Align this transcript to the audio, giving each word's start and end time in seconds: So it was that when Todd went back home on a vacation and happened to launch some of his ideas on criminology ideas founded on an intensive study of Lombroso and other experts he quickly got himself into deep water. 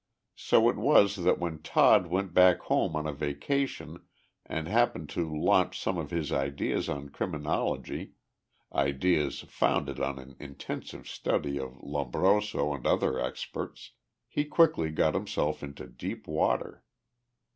So 0.39 0.67
it 0.67 0.77
was 0.77 1.15
that 1.17 1.37
when 1.37 1.59
Todd 1.61 2.07
went 2.07 2.33
back 2.33 2.61
home 2.61 2.95
on 2.95 3.05
a 3.05 3.13
vacation 3.13 4.01
and 4.47 4.67
happened 4.67 5.09
to 5.09 5.31
launch 5.31 5.79
some 5.79 5.99
of 5.99 6.09
his 6.09 6.31
ideas 6.31 6.89
on 6.89 7.09
criminology 7.09 8.13
ideas 8.73 9.41
founded 9.41 9.99
on 9.99 10.17
an 10.17 10.37
intensive 10.39 11.07
study 11.07 11.59
of 11.59 11.77
Lombroso 11.83 12.73
and 12.73 12.87
other 12.87 13.19
experts 13.19 13.91
he 14.27 14.43
quickly 14.43 14.89
got 14.89 15.13
himself 15.13 15.61
into 15.61 15.85
deep 15.85 16.25
water. 16.27 16.83